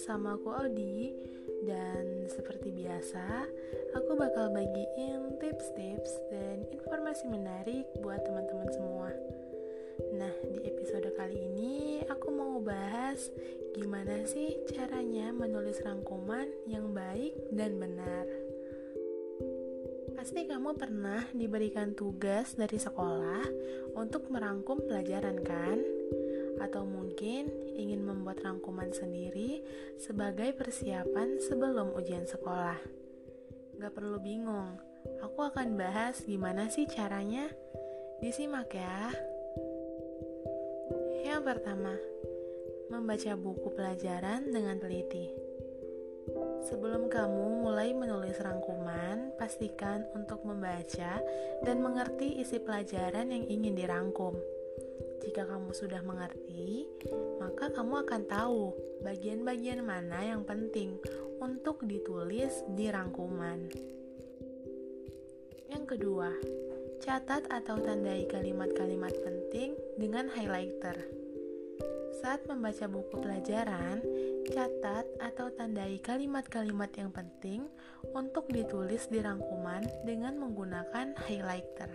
[0.00, 1.12] bersama aku Odi
[1.60, 3.44] Dan seperti biasa,
[3.92, 9.12] aku bakal bagiin tips-tips dan informasi menarik buat teman-teman semua.
[10.16, 13.28] Nah, di episode kali ini aku mau bahas
[13.76, 18.24] gimana sih caranya menulis rangkuman yang baik dan benar.
[20.16, 23.44] Pasti kamu pernah diberikan tugas dari sekolah
[24.00, 25.99] untuk merangkum pelajaran kan?
[26.60, 29.64] Atau mungkin ingin membuat rangkuman sendiri
[29.96, 32.78] sebagai persiapan sebelum ujian sekolah.
[33.80, 34.76] Gak perlu bingung,
[35.24, 37.48] aku akan bahas gimana sih caranya.
[38.20, 39.08] Disimak ya.
[41.24, 41.96] Yang pertama,
[42.92, 45.32] membaca buku pelajaran dengan teliti.
[46.68, 51.24] Sebelum kamu mulai menulis rangkuman, pastikan untuk membaca
[51.64, 54.36] dan mengerti isi pelajaran yang ingin dirangkum.
[55.20, 56.88] Jika kamu sudah mengerti,
[57.36, 58.72] maka kamu akan tahu
[59.04, 60.96] bagian-bagian mana yang penting
[61.40, 63.68] untuk ditulis di rangkuman.
[65.68, 66.32] Yang kedua,
[67.04, 70.96] catat atau tandai kalimat-kalimat penting dengan highlighter.
[72.20, 74.04] Saat membaca buku pelajaran,
[74.52, 77.64] catat atau tandai kalimat-kalimat yang penting
[78.12, 81.88] untuk ditulis di rangkuman dengan menggunakan highlighter.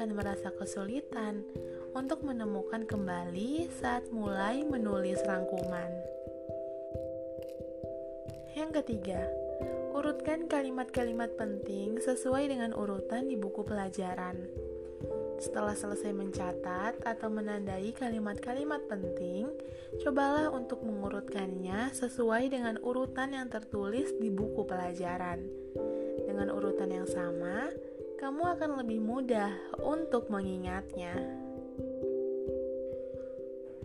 [0.00, 1.44] Akan merasa kesulitan
[1.92, 5.92] untuk menemukan kembali saat mulai menulis rangkuman.
[8.56, 9.28] Yang ketiga,
[9.92, 14.40] urutkan kalimat-kalimat penting sesuai dengan urutan di buku pelajaran.
[15.36, 19.52] Setelah selesai mencatat atau menandai kalimat-kalimat penting,
[20.00, 25.44] cobalah untuk mengurutkannya sesuai dengan urutan yang tertulis di buku pelajaran.
[26.24, 27.68] Dengan urutan yang sama,
[28.20, 29.48] kamu akan lebih mudah
[29.80, 31.16] untuk mengingatnya.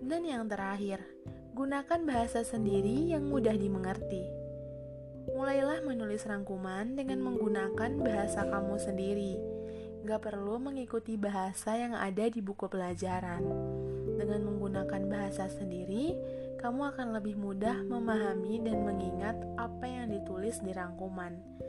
[0.00, 1.04] Dan yang terakhir,
[1.52, 4.24] gunakan bahasa sendiri yang mudah dimengerti.
[5.36, 9.36] Mulailah menulis rangkuman dengan menggunakan bahasa kamu sendiri.
[10.08, 13.44] Gak perlu mengikuti bahasa yang ada di buku pelajaran.
[14.16, 16.16] Dengan menggunakan bahasa sendiri,
[16.56, 21.61] kamu akan lebih mudah memahami dan mengingat apa yang ditulis di rangkuman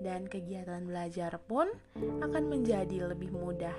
[0.00, 3.76] dan kegiatan belajar pun akan menjadi lebih mudah.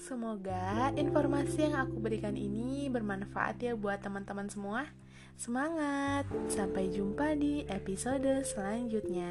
[0.00, 4.88] Semoga informasi yang aku berikan ini bermanfaat ya buat teman-teman semua.
[5.36, 6.24] Semangat!
[6.48, 9.28] Sampai jumpa di episode selanjutnya.